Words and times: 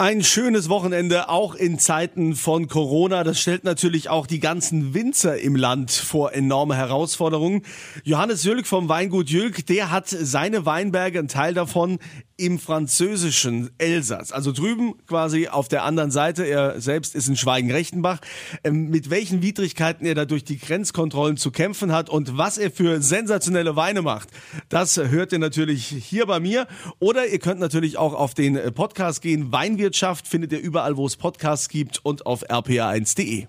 Ein 0.00 0.22
schönes 0.22 0.68
Wochenende, 0.68 1.28
auch 1.28 1.56
in 1.56 1.80
Zeiten 1.80 2.36
von 2.36 2.68
Corona. 2.68 3.24
Das 3.24 3.40
stellt 3.40 3.64
natürlich 3.64 4.08
auch 4.08 4.28
die 4.28 4.38
ganzen 4.38 4.94
Winzer 4.94 5.40
im 5.40 5.56
Land 5.56 5.90
vor 5.90 6.32
enorme 6.32 6.76
Herausforderungen. 6.76 7.62
Johannes 8.04 8.44
Jülk 8.44 8.68
vom 8.68 8.88
Weingut 8.88 9.28
Jülk, 9.28 9.66
der 9.66 9.90
hat 9.90 10.06
seine 10.06 10.64
Weinberge, 10.64 11.18
ein 11.18 11.26
Teil 11.26 11.52
davon, 11.52 11.98
im 12.40 12.60
französischen 12.60 13.70
Elsass. 13.78 14.30
Also 14.30 14.52
drüben 14.52 14.94
quasi 15.08 15.48
auf 15.48 15.66
der 15.66 15.82
anderen 15.82 16.12
Seite. 16.12 16.44
Er 16.44 16.80
selbst 16.80 17.16
ist 17.16 17.28
in 17.28 17.36
Schweigen-Rechtenbach. 17.36 18.20
Ähm, 18.62 18.90
mit 18.90 19.10
welchen 19.10 19.42
Widrigkeiten 19.42 20.06
er 20.06 20.14
da 20.14 20.24
durch 20.24 20.44
die 20.44 20.56
Grenzkontrollen 20.56 21.36
zu 21.36 21.50
kämpfen 21.50 21.90
hat 21.90 22.08
und 22.08 22.38
was 22.38 22.56
er 22.56 22.70
für 22.70 23.02
sensationelle 23.02 23.74
Weine 23.74 24.02
macht, 24.02 24.28
das 24.68 24.96
hört 24.96 25.32
ihr 25.32 25.40
natürlich 25.40 25.88
hier 25.88 26.26
bei 26.26 26.38
mir. 26.38 26.68
Oder 27.00 27.26
ihr 27.26 27.40
könnt 27.40 27.58
natürlich 27.58 27.98
auch 27.98 28.14
auf 28.14 28.34
den 28.34 28.72
Podcast 28.72 29.20
gehen. 29.20 29.50
Weinwirtschaft 29.88 30.28
findet 30.28 30.52
ihr 30.52 30.60
überall, 30.60 30.98
wo 30.98 31.06
es 31.06 31.16
Podcasts 31.16 31.70
gibt 31.70 32.04
und 32.04 32.26
auf 32.26 32.44
rpa1.de. 32.50 33.46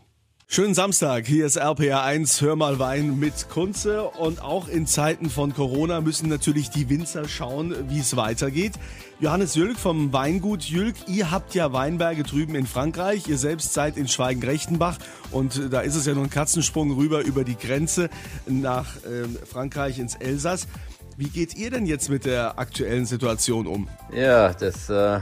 Schönen 0.48 0.74
Samstag, 0.74 1.28
hier 1.28 1.46
ist 1.46 1.62
RPR1, 1.62 2.40
hör 2.42 2.56
mal 2.56 2.80
Wein 2.80 3.20
mit 3.20 3.50
Kunze 3.50 4.04
und 4.06 4.42
auch 4.42 4.70
in 4.70 4.88
Zeiten 4.88 5.30
von 5.30 5.54
Corona 5.54 6.00
müssen 6.00 6.30
natürlich 6.30 6.70
die 6.70 6.90
Winzer 6.90 7.28
schauen, 7.28 7.76
wie 7.90 8.00
es 8.00 8.16
weitergeht. 8.16 8.72
Johannes 9.20 9.56
Jülk 9.56 9.78
vom 9.78 10.14
Weingut 10.14 10.64
Jülk, 10.64 10.96
ihr 11.08 11.30
habt 11.30 11.56
ja 11.56 11.74
Weinberge 11.74 12.24
drüben 12.24 12.56
in 12.56 12.66
Frankreich, 12.66 13.28
ihr 13.28 13.38
selbst 13.38 13.74
seid 13.74 13.98
in 13.98 14.08
Schweigen-Rechtenbach 14.08 14.98
und 15.32 15.74
da 15.74 15.82
ist 15.82 15.96
es 15.96 16.06
ja 16.06 16.14
nur 16.14 16.24
ein 16.24 16.30
Katzensprung 16.30 16.94
rüber 16.94 17.20
über 17.20 17.44
die 17.44 17.58
Grenze 17.58 18.10
nach 18.48 18.96
äh, 19.04 19.28
Frankreich 19.46 20.00
ins 20.00 20.16
Elsass. 20.16 20.68
Wie 21.18 21.28
geht 21.28 21.54
ihr 21.58 21.70
denn 21.70 21.86
jetzt 21.86 22.10
mit 22.10 22.24
der 22.24 22.58
aktuellen 22.58 23.06
Situation 23.06 23.68
um? 23.68 23.90
Ja, 24.16 24.54
das 24.54 24.90
äh, 24.90 25.20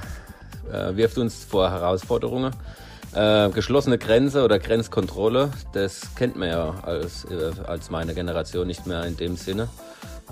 äh 0.72 0.96
wirft 0.96 1.18
uns 1.18 1.44
vor 1.44 1.70
Herausforderungen. 1.70 2.54
Äh, 3.14 3.50
geschlossene 3.50 3.98
Grenze 3.98 4.44
oder 4.44 4.60
Grenzkontrolle, 4.60 5.50
das 5.74 6.14
kennt 6.16 6.36
man 6.36 6.50
ja 6.50 6.76
als, 6.84 7.26
äh, 7.26 7.52
als 7.66 7.90
meine 7.90 8.14
Generation 8.14 8.68
nicht 8.68 8.86
mehr 8.86 9.06
in 9.06 9.16
dem 9.16 9.38
Sinne. 9.38 9.70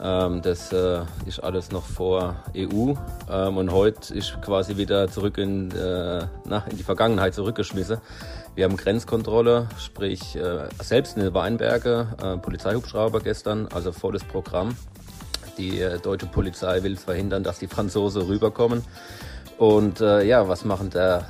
Ähm, 0.02 0.42
das 0.42 0.74
äh, 0.74 1.02
ist 1.26 1.40
alles 1.40 1.72
noch 1.72 1.86
vor 1.86 2.36
EU 2.56 2.94
ähm, 3.32 3.58
und 3.58 3.72
heute 3.72 4.14
ist 4.14 4.42
quasi 4.42 4.76
wieder 4.76 5.10
zurück 5.10 5.38
in, 5.38 5.72
äh, 5.72 6.28
nach, 6.44 6.68
in 6.68 6.78
die 6.78 6.84
Vergangenheit 6.84 7.34
zurückgeschmissen. 7.34 7.98
Wir 8.56 8.66
haben 8.66 8.76
Grenzkontrolle, 8.76 9.70
sprich 9.80 10.36
äh, 10.36 10.68
selbst 10.84 11.16
in 11.16 11.24
den 11.24 11.34
Weinberge, 11.34 12.08
äh, 12.22 12.38
Polizeihubschrauber 12.38 13.22
gestern, 13.22 13.68
also 13.74 13.94
volles 13.94 14.24
Programm. 14.26 14.76
Die 15.58 15.80
äh, 15.80 15.98
deutsche 16.00 16.26
Polizei 16.26 16.84
will 16.84 16.98
verhindern, 16.98 17.44
dass 17.44 17.60
die 17.60 17.68
Franzosen 17.68 18.24
rüberkommen. 18.24 18.84
Und 19.58 20.02
äh, 20.02 20.24
ja, 20.24 20.48
was 20.48 20.66
machen 20.66 20.90
der 20.90 21.26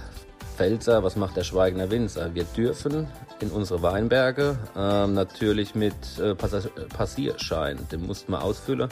Pfälzer, 0.55 1.03
was 1.03 1.15
macht 1.15 1.35
der 1.35 1.43
Schweigener 1.43 1.91
Winzer? 1.91 2.33
Wir 2.33 2.45
dürfen 2.45 3.07
in 3.39 3.49
unsere 3.51 3.81
Weinberge 3.81 4.57
äh, 4.75 5.07
natürlich 5.07 5.75
mit 5.75 5.93
äh, 6.19 6.33
Passierschein, 6.35 7.77
den 7.91 8.07
mussten 8.07 8.31
wir 8.31 8.41
ausfüllen. 8.41 8.89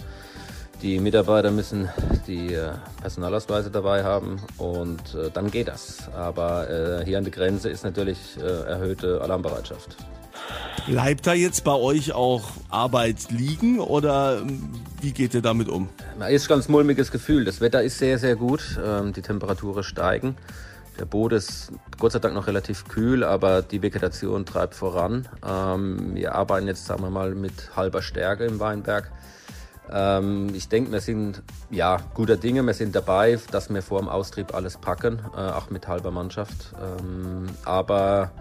Die 0.82 1.00
Mitarbeiter 1.00 1.50
müssen 1.50 1.90
die 2.28 2.54
äh, 2.54 2.72
Personalausweise 3.00 3.72
dabei 3.72 4.04
haben 4.04 4.42
und 4.58 5.16
äh, 5.16 5.32
dann 5.34 5.50
geht 5.50 5.70
das. 5.70 6.10
Aber 6.14 6.70
äh, 6.70 7.06
hier 7.06 7.18
an 7.18 7.24
der 7.24 7.32
Grenze 7.32 7.70
ist 7.70 7.86
natürlich 7.86 8.38
äh, 8.38 8.42
erhöhte 8.42 9.22
Alarmbereitschaft. 9.22 9.96
Bleibt 10.86 11.26
da 11.26 11.34
jetzt 11.34 11.64
bei 11.64 11.74
euch 11.74 12.12
auch 12.12 12.44
Arbeit 12.70 13.32
liegen 13.32 13.80
oder 13.80 14.40
ähm, 14.42 14.74
wie 15.04 15.12
geht 15.12 15.34
ihr 15.34 15.42
damit 15.42 15.68
um? 15.68 15.90
ist 16.30 16.48
ganz 16.48 16.70
mulmiges 16.70 17.12
Gefühl. 17.12 17.44
Das 17.44 17.60
Wetter 17.60 17.84
ist 17.84 17.98
sehr, 17.98 18.18
sehr 18.18 18.38
gut. 18.38 18.80
Ähm, 18.84 19.12
die 19.12 19.22
Temperaturen 19.22 19.84
steigen. 19.84 20.38
Der 20.98 21.06
Boden 21.06 21.36
ist 21.36 21.74
Gott 22.00 22.14
sei 22.14 22.20
Dank 22.20 22.34
noch 22.34 22.48
relativ 22.48 22.88
kühl, 22.88 23.24
aber 23.24 23.62
die 23.62 23.82
Vegetation 23.82 24.46
treibt 24.46 24.76
voran. 24.76 25.28
Ähm, 25.46 26.16
wir 26.16 26.36
arbeiten 26.36 26.68
jetzt, 26.68 26.86
sagen 26.86 27.04
wir 27.04 27.10
mal, 27.10 27.36
mit 27.36 27.76
halber 27.76 28.02
Stärke 28.02 28.46
im 28.46 28.62
Weinberg. 28.62 29.12
Ähm, 29.92 30.52
ich 30.56 30.70
denke, 30.70 30.94
wir 30.94 31.02
sind 31.02 31.42
ja 31.70 31.98
guter 32.14 32.38
Dinge. 32.38 32.64
Wir 32.64 32.74
sind 32.74 32.96
dabei, 32.96 33.38
dass 33.52 33.70
wir 33.74 33.82
vor 33.82 34.00
dem 34.00 34.08
Austrieb 34.08 34.54
alles 34.54 34.78
packen, 34.78 35.20
äh, 35.36 35.40
auch 35.40 35.70
mit 35.70 35.88
halber 35.90 36.12
Mannschaft. 36.12 36.74
Aber 37.66 38.32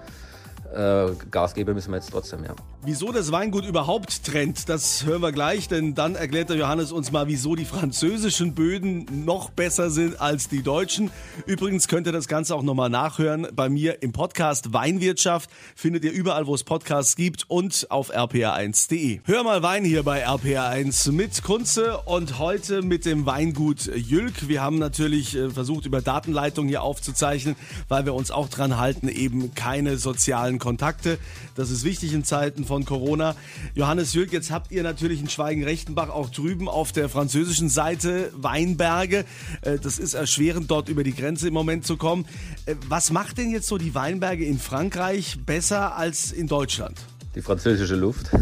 äh, 0.75 1.12
Gas 1.31 1.55
geben 1.55 1.75
müssen 1.75 1.91
wir 1.91 1.99
jetzt 1.99 2.10
trotzdem, 2.10 2.44
ja. 2.44 2.55
Wieso 2.84 3.12
das 3.12 3.31
Weingut 3.31 3.65
überhaupt 3.65 4.25
trennt, 4.25 4.69
das 4.69 5.06
hören 5.06 5.22
wir 5.22 5.31
gleich, 5.31 5.69
denn 5.69 5.94
dann 5.94 6.16
erklärt 6.16 6.49
der 6.49 6.56
Johannes 6.56 6.91
uns 6.91 7.12
mal, 7.12 7.28
wieso 7.28 7.55
die 7.55 7.65
französischen 7.65 8.55
Böden 8.55 9.25
noch 9.25 9.50
besser 9.50 9.91
sind 9.91 10.21
als 10.21 10.49
die 10.49 10.62
deutschen. 10.62 11.10
Übrigens 11.47 11.87
könnt 11.87 12.09
ihr 12.09 12.12
das 12.12 12.27
Ganze 12.27 12.56
auch 12.56 12.62
nochmal 12.62 12.91
nachhören 12.91 13.47
bei 13.55 13.69
mir 13.69 14.03
im 14.03 14.12
Podcast 14.12 14.72
Weinwirtschaft. 14.72 15.49
Findet 15.77 16.05
ihr 16.05 16.10
überall, 16.10 16.47
wo 16.47 16.55
es 16.55 16.65
Podcasts 16.65 17.15
gibt 17.15 17.49
und 17.49 17.87
auf 17.91 18.12
rpa1.de. 18.12 19.21
Hör 19.25 19.44
mal 19.44 19.62
Wein 19.62 19.84
hier 19.84 20.03
bei 20.03 20.27
RPA1 20.27 21.12
mit 21.12 21.44
Kunze 21.44 21.99
und 21.99 22.41
heute 22.41 22.83
mit 22.83 23.04
dem 23.04 23.27
Weingut 23.27 23.87
Jülk. 23.94 24.49
Wir 24.49 24.60
haben 24.60 24.78
natürlich 24.78 25.37
äh, 25.37 25.50
versucht, 25.50 25.87
über 25.87 26.03
Datenleitung 26.03 26.66
hier 26.66 26.83
aufzuzeichnen, 26.83 27.54
weil 27.89 28.06
wir 28.06 28.15
uns 28.15 28.33
auch 28.33 28.49
dran 28.49 28.78
halten, 28.78 29.09
eben 29.09 29.54
keine 29.54 29.99
sozialen 29.99 30.59
Kontakte. 30.62 31.19
Das 31.56 31.71
ist 31.71 31.84
wichtig 31.84 32.15
in 32.15 32.25
Zeiten 32.25 32.65
von 32.65 32.84
Corona. 32.84 33.34
Johannes 33.75 34.15
Jürg, 34.15 34.33
jetzt 34.33 34.53
habt 34.53 34.71
ihr 34.71 34.84
natürlich 34.84 35.21
in 35.21 35.28
Schweigen-Rechtenbach 35.28 36.09
auch 36.09 36.31
drüben 36.31 36.69
auf 36.69 36.93
der 36.93 37.09
französischen 37.09 37.69
Seite 37.69 38.31
Weinberge. 38.37 39.25
Äh, 39.62 39.78
das 39.78 39.99
ist 39.99 40.15
erschwerend, 40.15 40.71
dort 40.71 40.89
über 40.89 41.03
die 41.03 41.15
Grenze 41.15 41.49
im 41.49 41.55
Moment 41.55 41.84
zu 41.84 41.97
kommen. 41.97 42.27
Äh, 42.67 42.77
was 42.89 43.11
macht 43.11 43.39
denn 43.39 43.51
jetzt 43.51 43.67
so 43.67 43.77
die 43.77 43.95
Weinberge 43.95 44.45
in 44.45 44.61
Frankreich 44.61 45.39
besser 45.45 45.97
als 45.97 46.31
in 46.31 46.47
Deutschland? 46.47 46.97
Die 47.34 47.43
französische 47.43 47.97
Luft. 47.97 48.31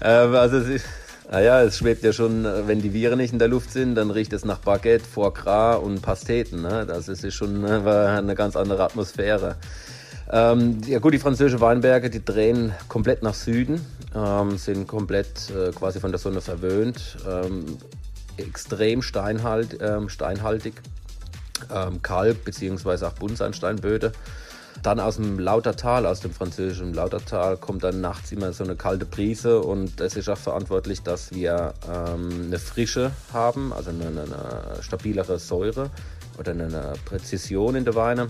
Ähm, 0.00 0.34
also 0.34 0.58
es 0.58 0.68
ist 0.68 0.84
naja, 1.30 1.62
es 1.62 1.78
schwebt 1.78 2.04
ja 2.04 2.12
schon, 2.12 2.44
wenn 2.44 2.82
die 2.82 2.92
Viren 2.92 3.18
nicht 3.18 3.32
in 3.32 3.38
der 3.38 3.48
Luft 3.48 3.72
sind, 3.72 3.94
dann 3.94 4.10
riecht 4.10 4.34
es 4.34 4.44
nach 4.44 4.58
Baguette, 4.58 5.04
Foie 5.04 5.32
Gras 5.32 5.78
und 5.78 6.02
Pasteten. 6.02 6.60
Ne? 6.60 6.84
Das 6.86 7.08
ist 7.08 7.32
schon 7.32 7.62
ne, 7.62 8.18
eine 8.18 8.34
ganz 8.34 8.56
andere 8.56 8.84
Atmosphäre. 8.84 9.56
Ähm, 10.30 10.80
ja 10.86 10.98
gut, 11.00 11.12
die 11.12 11.18
französischen 11.18 11.60
Weinberge, 11.60 12.08
die 12.08 12.24
drehen 12.24 12.72
komplett 12.88 13.22
nach 13.22 13.34
Süden, 13.34 13.84
ähm, 14.14 14.56
sind 14.56 14.86
komplett 14.88 15.50
äh, 15.50 15.70
quasi 15.72 16.00
von 16.00 16.12
der 16.12 16.18
Sonne 16.18 16.40
verwöhnt, 16.40 17.18
ähm, 17.28 17.76
extrem 18.36 19.02
steinhalt, 19.02 19.78
ähm, 19.80 20.08
steinhaltig, 20.08 20.74
ähm, 21.72 22.00
Kalk 22.02 22.44
bzw. 22.44 23.04
auch 23.04 23.12
Buntsandsteinböde. 23.12 24.12
Dann 24.82 24.98
aus 24.98 25.16
dem 25.16 25.38
Lautertal, 25.38 26.04
aus 26.04 26.20
dem 26.20 26.32
französischen 26.32 26.92
Lautertal, 26.94 27.56
kommt 27.56 27.84
dann 27.84 28.00
nachts 28.00 28.32
immer 28.32 28.52
so 28.52 28.64
eine 28.64 28.76
kalte 28.76 29.06
Brise 29.06 29.60
und 29.60 30.00
es 30.00 30.16
ist 30.16 30.28
auch 30.28 30.38
verantwortlich, 30.38 31.02
dass 31.02 31.32
wir 31.32 31.74
ähm, 31.88 32.46
eine 32.46 32.58
Frische 32.58 33.12
haben, 33.32 33.72
also 33.72 33.90
eine, 33.90 34.08
eine 34.08 34.82
stabilere 34.82 35.38
Säure 35.38 35.90
oder 36.38 36.52
eine 36.52 36.94
Präzision 37.04 37.76
in 37.76 37.84
der 37.84 37.94
Weine 37.94 38.28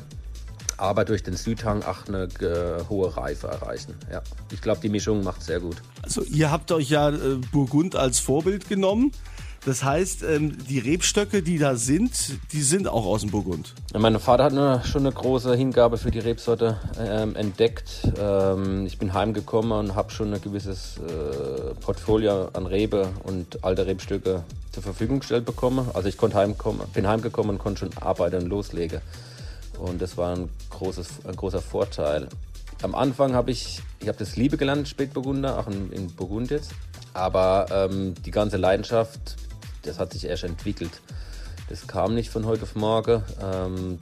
aber 0.77 1.05
durch 1.05 1.23
den 1.23 1.37
Südhang 1.37 1.83
auch 1.83 2.07
eine 2.09 2.25
äh, 2.41 2.85
hohe 2.89 3.17
Reife 3.17 3.49
erreichen. 3.49 3.95
Ja. 4.11 4.23
Ich 4.53 4.61
glaube, 4.61 4.81
die 4.81 4.89
Mischung 4.89 5.23
macht 5.23 5.43
sehr 5.43 5.61
gut. 5.61 5.77
Also 6.03 6.23
ihr 6.23 6.51
habt 6.51 6.73
euch 6.73 6.91
ja 6.91 7.11
äh, 7.11 7.39
Burgund 7.53 7.97
als 7.97 8.19
Vorbild 8.19 8.69
genommen. 8.69 9.13
Das 9.65 9.83
heißt, 9.83 10.25
ähm, 10.25 10.59
die 10.69 10.79
Rebstöcke, 10.79 11.43
die 11.43 11.57
da 11.57 11.77
sind, 11.77 12.13
die 12.53 12.61
sind 12.61 12.87
auch 12.87 13.07
aus 13.07 13.23
dem 13.23 13.31
Burgund. 13.31 13.73
Mein 13.97 14.19
Vater 14.21 14.45
hat 14.45 14.53
eine, 14.53 14.83
schon 14.85 15.07
eine 15.07 15.13
große 15.13 15.55
Hingabe 15.57 15.97
für 15.97 16.11
die 16.11 16.19
Rebsorte 16.19 16.79
ähm, 16.99 17.35
entdeckt. 17.35 18.13
Ähm, 18.19 18.85
ich 18.85 18.99
bin 18.99 19.15
heimgekommen 19.15 19.73
und 19.73 19.95
habe 19.95 20.11
schon 20.11 20.35
ein 20.35 20.41
gewisses 20.43 20.99
äh, 20.99 21.75
Portfolio 21.81 22.49
an 22.53 22.67
Rebe 22.67 23.09
und 23.23 23.65
alte 23.65 23.87
Rebstöcke 23.87 24.45
zur 24.71 24.83
Verfügung 24.83 25.21
gestellt 25.21 25.47
bekommen. 25.47 25.89
Also 25.95 26.11
ich 26.11 26.19
konnte 26.19 26.37
heimkommen, 26.37 26.83
bin 26.93 27.09
heimgekommen 27.09 27.53
und 27.53 27.59
konnte 27.59 27.81
schon 27.81 27.91
arbeiten 27.99 28.43
und 28.43 28.49
loslegen. 28.49 29.01
Und 29.85 30.01
das 30.01 30.17
war 30.17 30.35
ein, 30.35 30.49
großes, 30.71 31.27
ein 31.27 31.37
großer 31.37 31.61
Vorteil. 31.61 32.29
Am 32.83 32.95
Anfang 32.95 33.35
habe 33.35 33.51
ich, 33.51 33.81
ich 34.01 34.09
habe 34.09 34.19
das 34.19 34.37
Liebe 34.37 34.57
gelernt, 34.57 34.89
Spätburgunder, 34.89 35.59
auch 35.59 35.67
in, 35.67 35.93
in 35.93 36.11
Burgund 36.15 36.51
jetzt. 36.51 36.73
Aber 37.13 37.67
ähm, 37.71 38.15
die 38.25 38.31
ganze 38.31 38.57
Leidenschaft, 38.57 39.37
das 39.83 39.99
hat 39.99 40.13
sich 40.13 40.25
erst 40.25 40.45
entwickelt. 40.45 41.01
Das 41.69 41.87
kam 41.87 42.15
nicht 42.15 42.31
von 42.31 42.47
heute 42.47 42.65
auf 42.65 42.75
morgen. 42.75 43.23
Ähm, 43.41 43.99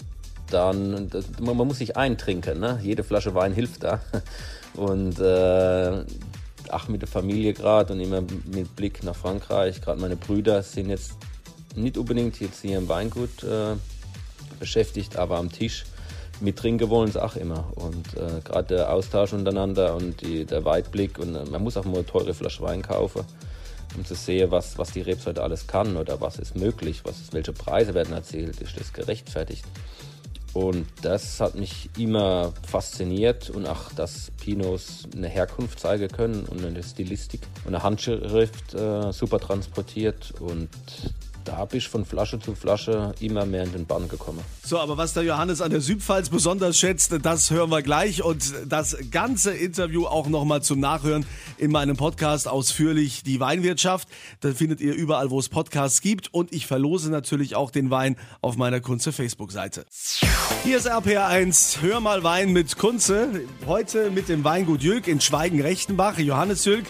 dann, 0.50 1.10
das, 1.10 1.26
man, 1.40 1.56
man, 1.56 1.66
muss 1.66 1.78
sich 1.78 1.96
eintrinken. 1.96 2.60
Ne? 2.60 2.78
Jede 2.82 3.04
Flasche 3.04 3.34
Wein 3.34 3.52
hilft 3.52 3.84
da. 3.84 4.00
Und 4.74 5.18
äh, 5.18 6.04
ach, 6.68 6.88
mit 6.88 7.02
der 7.02 7.08
Familie 7.08 7.52
gerade 7.52 7.92
und 7.92 8.00
immer 8.00 8.22
mit 8.22 8.74
Blick 8.74 9.02
nach 9.02 9.14
Frankreich. 9.14 9.82
Gerade 9.82 10.00
meine 10.00 10.16
Brüder 10.16 10.62
sind 10.62 10.88
jetzt 10.88 11.12
nicht 11.74 11.98
unbedingt 11.98 12.40
jetzt 12.40 12.62
hier 12.62 12.78
im 12.78 12.88
Weingut 12.88 13.42
äh, 13.42 13.74
beschäftigt, 14.58 15.16
aber 15.16 15.38
am 15.38 15.50
Tisch 15.50 15.84
mittrinken 16.40 16.90
wollen 16.90 17.10
sie 17.10 17.22
auch 17.22 17.36
immer. 17.36 17.72
Und 17.76 18.16
äh, 18.16 18.40
gerade 18.44 18.76
der 18.76 18.92
Austausch 18.92 19.32
untereinander 19.32 19.94
und 19.94 20.20
die, 20.20 20.44
der 20.44 20.64
Weitblick 20.64 21.18
und 21.18 21.34
äh, 21.34 21.44
man 21.44 21.62
muss 21.62 21.76
auch 21.76 21.84
mal 21.84 21.96
eine 21.96 22.06
teure 22.06 22.34
Flasche 22.34 22.62
Wein 22.62 22.82
kaufen, 22.82 23.24
um 23.96 24.04
zu 24.04 24.14
sehen, 24.14 24.50
was, 24.50 24.78
was 24.78 24.92
die 24.92 25.02
Rebsorte 25.02 25.42
alles 25.42 25.66
kann 25.66 25.96
oder 25.96 26.20
was 26.20 26.38
ist 26.38 26.56
möglich, 26.56 27.02
was 27.04 27.20
ist, 27.20 27.32
welche 27.32 27.52
Preise 27.52 27.94
werden 27.94 28.12
erzielt, 28.12 28.60
ist 28.60 28.78
das 28.78 28.92
gerechtfertigt. 28.92 29.64
Und 30.54 30.86
das 31.00 31.40
hat 31.40 31.54
mich 31.54 31.88
immer 31.96 32.52
fasziniert 32.68 33.48
und 33.48 33.66
auch, 33.66 33.90
dass 33.92 34.30
Pinots 34.38 35.08
eine 35.16 35.28
Herkunft 35.28 35.80
zeigen 35.80 36.08
können 36.08 36.44
und 36.44 36.62
eine 36.62 36.82
Stilistik 36.82 37.40
und 37.64 37.74
eine 37.74 37.82
Handschrift 37.82 38.74
äh, 38.74 39.12
super 39.12 39.40
transportiert 39.40 40.34
und 40.40 40.68
da 41.44 41.64
bist 41.64 41.86
von 41.86 42.04
Flasche 42.04 42.38
zu 42.38 42.54
Flasche 42.54 43.14
immer 43.20 43.46
mehr 43.46 43.64
in 43.64 43.72
den 43.72 43.86
Bann 43.86 44.08
gekommen. 44.08 44.40
So, 44.64 44.78
aber 44.78 44.96
was 44.96 45.12
der 45.12 45.24
Johannes 45.24 45.60
an 45.60 45.70
der 45.70 45.80
Südpfalz 45.80 46.28
besonders 46.28 46.78
schätzt, 46.78 47.14
das 47.22 47.50
hören 47.50 47.70
wir 47.70 47.82
gleich 47.82 48.22
und 48.22 48.52
das 48.66 48.96
ganze 49.10 49.52
Interview 49.52 50.06
auch 50.06 50.28
nochmal 50.28 50.62
zum 50.62 50.80
Nachhören 50.80 51.26
in 51.58 51.70
meinem 51.70 51.96
Podcast 51.96 52.48
ausführlich 52.48 53.22
die 53.22 53.40
Weinwirtschaft. 53.40 54.08
Da 54.40 54.52
findet 54.52 54.80
ihr 54.80 54.94
überall, 54.94 55.30
wo 55.30 55.38
es 55.38 55.48
Podcasts 55.48 56.00
gibt 56.00 56.32
und 56.32 56.52
ich 56.52 56.66
verlose 56.66 57.10
natürlich 57.10 57.56
auch 57.56 57.70
den 57.70 57.90
Wein 57.90 58.16
auf 58.40 58.56
meiner 58.56 58.80
Kunze 58.80 59.12
Facebook-Seite. 59.12 59.84
Hier 60.64 60.76
ist 60.76 60.88
RPR1, 60.88 61.82
hör 61.82 62.00
mal 62.00 62.22
Wein 62.22 62.52
mit 62.52 62.78
Kunze. 62.78 63.42
Heute 63.66 64.10
mit 64.10 64.28
dem 64.28 64.44
Weingut 64.44 64.82
Jülk 64.82 65.08
in 65.08 65.20
Schweigen-Rechtenbach. 65.20 66.18
Johannes 66.18 66.64
Jülk 66.64 66.84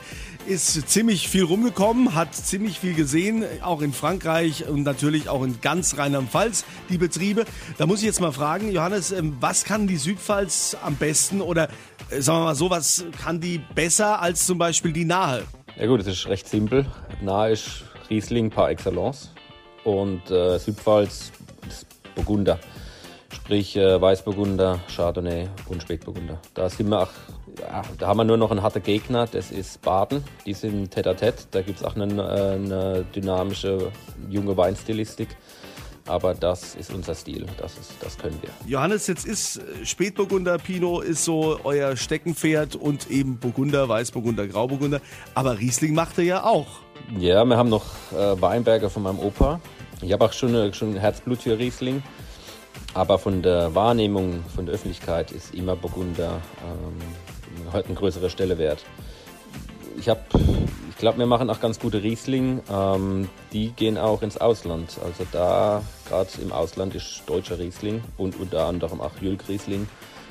ist 0.46 0.88
ziemlich 0.88 1.28
viel 1.28 1.44
rumgekommen, 1.44 2.14
hat 2.14 2.34
ziemlich 2.34 2.78
viel 2.78 2.94
gesehen, 2.94 3.44
auch 3.62 3.82
in 3.82 3.92
Frankreich 3.92 4.68
und 4.68 4.82
natürlich 4.82 5.28
auch 5.28 5.42
in 5.42 5.60
ganz 5.60 5.96
Rheinland-Pfalz 5.98 6.64
die 6.88 6.98
Betriebe. 6.98 7.44
Da 7.78 7.86
muss 7.86 8.00
ich 8.00 8.06
jetzt 8.06 8.20
mal 8.20 8.32
fragen, 8.32 8.70
Johannes, 8.72 9.12
ähm, 9.12 9.36
was 9.40 9.64
kann 9.64 9.86
die 9.86 9.96
Südpfalz 9.96 10.76
am 10.82 10.96
besten 10.96 11.40
oder 11.40 11.68
äh, 12.10 12.20
sagen 12.20 12.40
wir 12.40 12.44
mal 12.44 12.54
so, 12.54 12.70
was 12.70 13.04
kann 13.20 13.40
die 13.40 13.60
besser 13.74 14.20
als 14.20 14.46
zum 14.46 14.58
Beispiel 14.58 14.92
die 14.92 15.04
Nahe? 15.04 15.44
Ja 15.76 15.86
gut, 15.86 16.00
es 16.00 16.06
ist 16.06 16.26
recht 16.26 16.48
simpel. 16.48 16.86
Nahe 17.20 17.52
ist 17.52 17.84
Riesling 18.10 18.50
par 18.50 18.70
excellence 18.70 19.32
und 19.84 20.30
äh, 20.30 20.58
Südpfalz 20.58 21.32
ist 21.68 21.86
Burgunder. 22.14 22.58
Sprich 23.32 23.76
äh, 23.76 24.00
Weißburgunder, 24.00 24.80
Chardonnay 24.94 25.48
und 25.68 25.82
Spätburgunder. 25.82 26.38
Da 26.54 26.68
sind 26.68 26.88
wir 26.90 27.02
auch 27.02 27.10
ja, 27.60 27.82
da 27.99 28.06
haben 28.06 28.19
wir 28.19 28.25
nur 28.25 28.37
noch 28.37 28.50
einen 28.50 28.62
harten 28.62 28.82
Gegner, 28.82 29.26
das 29.26 29.50
ist 29.50 29.82
Baden. 29.82 30.25
Die 30.46 30.54
sind 30.54 30.90
tete 30.90 31.10
à 31.10 31.14
tete. 31.14 31.44
Da 31.50 31.62
gibt 31.62 31.78
es 31.78 31.84
auch 31.84 31.96
eine, 31.96 32.04
eine, 32.04 33.04
dynamische 33.14 33.90
junge 34.28 34.56
Weinstilistik. 34.56 35.28
Aber 36.06 36.34
das 36.34 36.75
ist 36.75 36.93
unser 36.93 37.14
Stil, 37.14 37.46
das, 37.58 37.78
ist, 37.78 37.93
das 38.00 38.19
können 38.19 38.37
wir. 38.43 38.50
Johannes, 38.66 39.06
jetzt 39.06 39.25
ist 39.25 39.58
äh, 39.58 39.87
Spätburgunder 39.87 40.58
Pinot 40.58 41.04
ist 41.04 41.25
so 41.25 41.60
euer 41.62 41.96
Steckenpferd 41.96 42.75
und 42.75 43.08
eben 43.08 43.38
Burgunder, 43.38 43.88
Weißburgunder, 43.88 44.48
Grauburgunder. 44.48 45.00
Aber 45.34 45.58
Riesling 45.60 45.94
macht 45.94 46.19
er 46.19 46.25
ja 46.25 46.44
auch. 46.44 46.66
Ja, 47.19 47.44
wir 47.44 47.56
haben 47.56 47.69
noch 47.69 47.84
äh, 48.12 48.40
Weinberger 48.40 48.90
von 48.90 49.05
meinem 49.05 49.20
Opa. 49.20 49.60
Ich 50.00 50.12
habe 50.12 50.25
auch 50.25 50.32
schon, 50.32 50.75
schon 50.75 50.96
Herzblut 50.96 51.43
für 51.43 51.56
Riesling. 51.56 52.02
Aber 52.94 53.19
von 53.19 53.40
der 53.40 53.75
Wahrnehmung 53.75 54.44
von 54.55 54.66
der 54.66 54.75
Öffentlichkeit 54.75 55.31
ist 55.31 55.55
immer 55.55 55.76
Burgunder 55.76 56.40
ähm, 56.62 57.00
heute 57.72 57.88
eine 57.88 57.96
größere 57.96 58.31
Stelle 58.31 58.58
wert. 58.58 58.84
Ich 59.99 60.08
habe, 60.08 60.20
glaube, 61.02 61.19
wir 61.19 61.26
machen 61.26 61.50
auch 61.50 61.60
ganz 61.60 61.81
gute 61.81 62.02
Riesling. 62.02 62.60
Ähm, 62.72 63.28
die 63.52 63.70
gehen 63.72 63.99
auch 63.99 64.22
ins 64.22 64.38
Ausland. 64.38 64.99
Also 65.04 65.26
da, 65.32 65.82
gerade 66.08 66.31
im 66.40 66.52
Ausland, 66.52 66.94
ist 66.94 67.25
deutscher 67.26 67.58
Riesling 67.58 68.02
und 68.16 68.38
unter 68.38 68.66
anderem 68.66 69.00
auch 69.00 69.10
Jülk 69.20 69.49
Riesling 69.49 69.88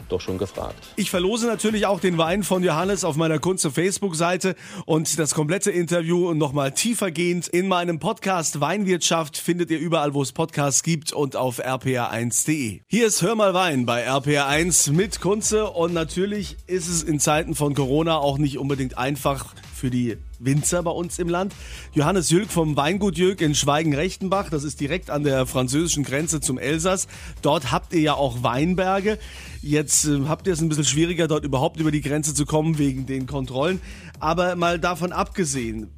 doch 0.07 0.21
schon 0.21 0.37
gefragt. 0.37 0.93
Ich 0.95 1.09
verlose 1.09 1.45
natürlich 1.45 1.85
auch 1.85 1.99
den 1.99 2.17
Wein 2.17 2.43
von 2.43 2.63
Johannes 2.63 3.03
auf 3.03 3.17
meiner 3.17 3.39
Kunze 3.39 3.69
Facebook-Seite 3.69 4.55
und 4.85 5.19
das 5.19 5.35
komplette 5.35 5.71
Interview 5.71 6.33
nochmal 6.33 6.71
tiefergehend 6.71 7.49
in 7.49 7.67
meinem 7.67 7.99
Podcast 7.99 8.61
Weinwirtschaft 8.61 9.37
findet 9.37 9.71
ihr 9.71 9.79
überall, 9.79 10.13
wo 10.13 10.21
es 10.21 10.31
Podcasts 10.31 10.83
gibt 10.83 11.11
und 11.13 11.35
auf 11.35 11.59
rpa1.de. 11.59 12.81
Hier 12.87 13.07
ist 13.07 13.21
Hör 13.21 13.35
mal 13.35 13.53
Wein 13.53 13.85
bei 13.85 14.09
RPR1 14.09 14.91
mit 14.93 15.19
Kunze 15.19 15.69
und 15.69 15.93
natürlich 15.93 16.55
ist 16.67 16.87
es 16.87 17.03
in 17.03 17.19
Zeiten 17.19 17.55
von 17.55 17.75
Corona 17.75 18.17
auch 18.17 18.37
nicht 18.37 18.57
unbedingt 18.57 18.97
einfach 18.97 19.53
für 19.81 19.89
die 19.89 20.17
Winzer 20.37 20.83
bei 20.83 20.91
uns 20.91 21.17
im 21.17 21.27
Land. 21.27 21.55
Johannes 21.93 22.29
Jülk 22.29 22.51
vom 22.51 22.77
Weingut 22.77 23.17
Jülk 23.17 23.41
in 23.41 23.55
Schweigen-Rechtenbach, 23.55 24.51
das 24.51 24.63
ist 24.63 24.79
direkt 24.79 25.09
an 25.09 25.23
der 25.23 25.47
französischen 25.47 26.03
Grenze 26.03 26.39
zum 26.39 26.59
Elsass. 26.59 27.07
Dort 27.41 27.71
habt 27.71 27.91
ihr 27.93 28.01
ja 28.01 28.13
auch 28.13 28.43
Weinberge. 28.43 29.17
Jetzt 29.63 30.05
äh, 30.05 30.21
habt 30.27 30.45
ihr 30.45 30.53
es 30.53 30.61
ein 30.61 30.69
bisschen 30.69 30.85
schwieriger, 30.85 31.27
dort 31.27 31.45
überhaupt 31.45 31.79
über 31.79 31.89
die 31.89 32.01
Grenze 32.01 32.35
zu 32.35 32.45
kommen 32.45 32.77
wegen 32.77 33.07
den 33.07 33.25
Kontrollen. 33.25 33.81
Aber 34.19 34.55
mal 34.55 34.77
davon 34.77 35.13
abgesehen, 35.13 35.89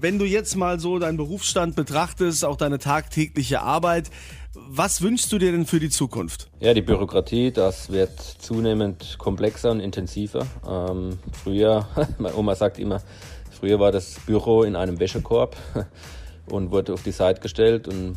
wenn 0.00 0.18
du 0.18 0.26
jetzt 0.26 0.54
mal 0.54 0.78
so 0.78 0.98
deinen 0.98 1.16
Berufsstand 1.16 1.76
betrachtest, 1.76 2.44
auch 2.44 2.56
deine 2.56 2.78
tagtägliche 2.78 3.62
Arbeit, 3.62 4.10
was 4.54 5.02
wünschst 5.02 5.32
du 5.32 5.38
dir 5.38 5.52
denn 5.52 5.66
für 5.66 5.80
die 5.80 5.90
Zukunft? 5.90 6.48
Ja, 6.60 6.74
die 6.74 6.82
Bürokratie, 6.82 7.52
das 7.52 7.90
wird 7.90 8.20
zunehmend 8.20 9.16
komplexer 9.18 9.70
und 9.70 9.80
intensiver. 9.80 10.46
Ähm, 10.68 11.18
früher, 11.32 11.86
meine 12.18 12.36
Oma 12.36 12.54
sagt 12.54 12.78
immer, 12.78 13.00
Früher 13.60 13.78
war 13.78 13.92
das 13.92 14.18
Büro 14.20 14.62
in 14.62 14.74
einem 14.74 14.98
Wäschekorb 15.00 15.54
und 16.50 16.70
wurde 16.70 16.94
auf 16.94 17.02
die 17.02 17.10
Seite 17.10 17.42
gestellt 17.42 17.88
und 17.88 18.16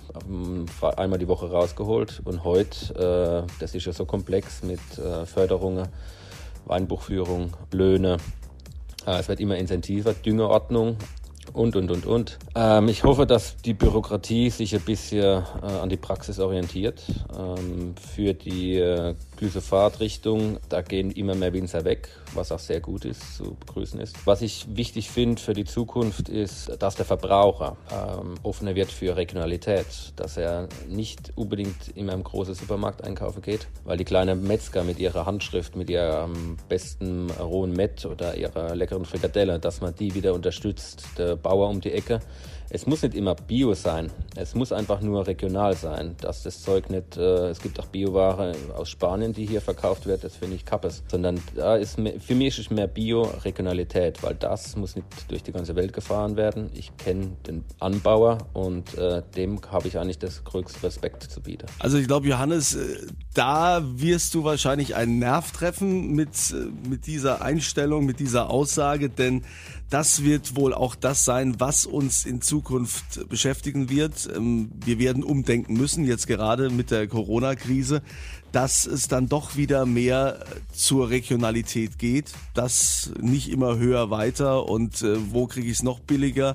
einmal 0.96 1.20
die 1.20 1.28
Woche 1.28 1.52
rausgeholt. 1.52 2.22
Und 2.24 2.46
heute, 2.46 3.46
äh, 3.46 3.52
das 3.60 3.76
ist 3.76 3.86
ja 3.86 3.92
so 3.92 4.06
komplex 4.06 4.64
mit 4.64 4.80
äh, 4.98 5.26
Förderungen, 5.26 5.90
Weinbuchführung, 6.64 7.58
Löhne. 7.74 8.18
Äh, 9.06 9.20
es 9.20 9.28
wird 9.28 9.42
immer 9.42 9.58
intensiver, 9.58 10.14
Düngeordnung 10.14 10.96
und, 11.54 11.76
und, 11.76 11.92
und, 11.92 12.06
und. 12.06 12.40
Ähm, 12.56 12.88
ich 12.88 13.04
hoffe, 13.04 13.26
dass 13.26 13.58
die 13.58 13.74
Bürokratie 13.74 14.50
sich 14.50 14.76
ein 14.76 14.82
bisschen 14.82 15.44
äh, 15.62 15.66
an 15.66 15.90
die 15.90 15.98
Praxis 15.98 16.40
orientiert. 16.40 17.04
Ähm, 17.38 17.96
für 17.96 18.34
die 18.34 18.78
äh, 18.78 19.16
Glyphosat-Richtung, 19.38 20.58
da 20.70 20.82
gehen 20.82 21.12
immer 21.12 21.36
mehr 21.36 21.54
Winzer 21.54 21.86
weg, 21.86 22.10
was 22.34 22.52
auch 22.52 22.60
sehr 22.60 22.80
gut 22.80 23.06
ist, 23.06 23.38
zu 23.38 23.56
begrüßen 23.56 24.00
ist. 24.00 24.26
Was 24.26 24.42
ich 24.42 24.66
wichtig 24.76 25.10
finde 25.10 25.42
für 25.42 25.54
die 25.54 25.66
Zukunft 25.66 26.30
ist, 26.30 26.72
dass 26.82 26.96
der 26.96 27.06
Verbraucher 27.06 27.78
ähm, 27.92 28.36
offener 28.44 28.76
wird 28.76 28.92
für 28.92 29.16
Regionalität, 29.16 30.14
dass 30.16 30.38
er 30.38 30.68
nicht 30.88 31.34
unbedingt 31.36 31.90
in 31.96 32.10
einem 32.10 32.24
großen 32.24 32.56
Supermarkt 32.56 33.04
einkaufen 33.04 33.42
geht, 33.42 33.68
weil 33.86 33.98
die 33.98 34.06
kleinen 34.06 34.46
Metzger 34.48 34.84
mit 34.84 35.00
ihrer 35.00 35.26
Handschrift, 35.26 35.76
mit 35.76 35.90
ihrem 35.90 36.58
besten 36.70 37.30
rohen 37.32 37.74
Mett 37.74 38.06
oder 38.06 38.36
ihrer 38.36 38.76
leckeren 38.76 39.06
Frikadelle, 39.06 39.60
dass 39.60 39.82
man 39.82 39.94
die 39.96 40.16
wieder 40.16 40.34
unterstützt. 40.34 41.06
Der 41.18 41.36
Bauer 41.44 41.70
um 41.70 41.80
die 41.82 41.92
Ecke. 41.92 42.20
Es 42.76 42.88
muss 42.88 43.04
nicht 43.04 43.14
immer 43.14 43.36
Bio 43.36 43.76
sein. 43.76 44.10
Es 44.36 44.56
muss 44.56 44.72
einfach 44.72 45.00
nur 45.00 45.28
regional 45.28 45.78
sein. 45.78 46.16
Dass 46.20 46.42
das 46.42 46.64
Zeug 46.64 46.90
nicht, 46.90 47.18
äh, 47.18 47.50
es 47.50 47.60
gibt 47.60 47.80
auch 47.80 47.86
Bioware 47.86 48.56
aus 48.76 48.90
Spanien, 48.90 49.32
die 49.32 49.46
hier 49.46 49.62
verkauft 49.62 50.08
wird, 50.08 50.24
das 50.24 50.38
finde 50.38 50.56
ich 50.56 50.66
kappes. 50.66 51.04
Sondern 51.08 51.40
da 51.56 51.76
ist 51.76 52.00
mehr, 52.00 52.20
für 52.20 52.34
mich 52.34 52.58
ist 52.58 52.72
mehr 52.72 52.88
Bio-Regionalität, 52.88 54.24
weil 54.24 54.34
das 54.34 54.76
muss 54.76 54.96
nicht 54.96 55.06
durch 55.28 55.44
die 55.44 55.52
ganze 55.52 55.76
Welt 55.76 55.94
gefahren 55.94 56.36
werden. 56.36 56.72
Ich 56.74 56.98
kenne 56.98 57.38
den 57.46 57.64
Anbauer 57.80 58.40
und 58.54 58.98
äh, 58.98 59.22
dem 59.36 59.62
habe 59.72 59.88
ich 59.88 60.00
eigentlich 60.00 60.18
das 60.18 60.44
größte 60.44 60.82
Respekt 60.82 61.22
zu 61.22 61.42
bieten. 61.42 61.68
Also 61.78 62.00
ich 62.00 62.08
glaube, 62.08 62.28
Johannes, 62.28 62.74
äh, 62.74 63.06
da 63.36 63.84
wirst 63.84 64.34
du 64.34 64.46
wahrscheinlich 64.46 64.96
einen 64.96 65.20
Nerv 65.20 65.52
treffen 65.52 66.14
mit, 66.14 66.30
äh, 66.52 66.90
mit 66.90 67.06
dieser 67.06 67.44
Einstellung, 67.44 68.08
mit 68.08 68.20
dieser 68.20 68.50
Aussage, 68.50 69.10
denn 69.10 69.44
das 69.92 70.24
wird 70.24 70.56
wohl 70.56 70.74
auch 70.74 70.96
das 70.96 71.24
sein, 71.24 71.60
was 71.60 71.86
uns 71.86 72.26
in 72.26 72.42
Zukunft 72.42 72.63
beschäftigen 73.30 73.90
wird. 73.90 74.30
Ähm, 74.36 74.72
wir 74.86 75.00
werden 75.00 75.24
umdenken 75.24 75.74
müssen, 75.74 76.06
jetzt 76.06 76.28
gerade 76.28 76.70
mit 76.70 76.92
der 76.92 77.08
Corona-Krise, 77.08 78.02
dass 78.52 78.86
es 78.86 79.08
dann 79.08 79.28
doch 79.28 79.56
wieder 79.58 79.86
mehr 79.86 80.46
zur 80.72 81.10
Regionalität 81.10 81.98
geht, 81.98 82.34
dass 82.54 83.12
nicht 83.20 83.50
immer 83.50 83.78
höher 83.78 84.10
weiter 84.10 84.70
und 84.70 85.02
äh, 85.02 85.18
wo 85.32 85.48
kriege 85.48 85.68
ich 85.68 85.74
es 85.74 85.84
noch 85.84 86.00
billiger. 86.00 86.54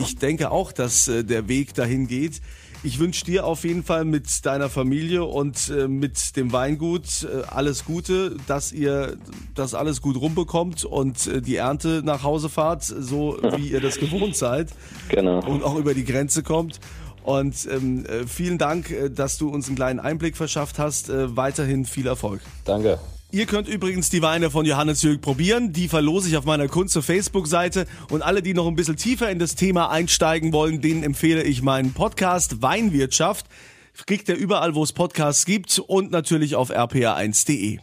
Ich 0.00 0.16
denke 0.16 0.50
auch, 0.50 0.72
dass 0.72 1.08
äh, 1.08 1.22
der 1.24 1.48
Weg 1.48 1.74
dahin 1.74 2.06
geht. 2.06 2.40
Ich 2.84 2.98
wünsche 2.98 3.24
dir 3.24 3.46
auf 3.46 3.64
jeden 3.64 3.82
Fall 3.82 4.04
mit 4.04 4.44
deiner 4.44 4.68
Familie 4.68 5.24
und 5.24 5.70
äh, 5.70 5.88
mit 5.88 6.36
dem 6.36 6.52
Weingut 6.52 7.22
äh, 7.22 7.42
alles 7.46 7.86
Gute, 7.86 8.36
dass 8.46 8.72
ihr 8.72 9.16
das 9.54 9.72
alles 9.72 10.02
gut 10.02 10.20
rumbekommt 10.20 10.84
und 10.84 11.26
äh, 11.26 11.40
die 11.40 11.56
Ernte 11.56 12.02
nach 12.04 12.22
Hause 12.24 12.50
fahrt, 12.50 12.84
so 12.84 13.38
wie 13.56 13.68
ihr 13.68 13.80
das 13.80 13.98
gewohnt 13.98 14.36
seid. 14.36 14.68
Genau. 15.08 15.42
Und 15.46 15.64
auch 15.64 15.76
über 15.76 15.94
die 15.94 16.04
Grenze 16.04 16.42
kommt. 16.42 16.78
Und 17.22 17.66
ähm, 17.72 18.04
äh, 18.04 18.26
vielen 18.26 18.58
Dank, 18.58 18.90
äh, 18.90 19.08
dass 19.08 19.38
du 19.38 19.48
uns 19.48 19.66
einen 19.68 19.76
kleinen 19.76 19.98
Einblick 19.98 20.36
verschafft 20.36 20.78
hast. 20.78 21.08
Äh, 21.08 21.34
weiterhin 21.38 21.86
viel 21.86 22.06
Erfolg. 22.06 22.42
Danke. 22.66 22.98
Ihr 23.34 23.46
könnt 23.46 23.66
übrigens 23.66 24.10
die 24.10 24.22
Weine 24.22 24.48
von 24.48 24.64
Johannes 24.64 25.02
Jürg 25.02 25.20
probieren. 25.20 25.72
Die 25.72 25.88
verlose 25.88 26.28
ich 26.28 26.36
auf 26.36 26.44
meiner 26.44 26.68
Kunst- 26.68 26.96
Facebook-Seite. 26.96 27.86
Und 28.08 28.22
alle, 28.22 28.42
die 28.42 28.54
noch 28.54 28.68
ein 28.68 28.76
bisschen 28.76 28.94
tiefer 28.94 29.28
in 29.28 29.40
das 29.40 29.56
Thema 29.56 29.90
einsteigen 29.90 30.52
wollen, 30.52 30.80
denen 30.80 31.02
empfehle 31.02 31.42
ich 31.42 31.60
meinen 31.60 31.92
Podcast 31.94 32.62
Weinwirtschaft. 32.62 33.46
Kriegt 34.06 34.28
ihr 34.28 34.36
überall, 34.36 34.76
wo 34.76 34.84
es 34.84 34.92
Podcasts 34.92 35.46
gibt 35.46 35.80
und 35.80 36.12
natürlich 36.12 36.54
auf 36.54 36.70
rpa1.de. 36.70 37.80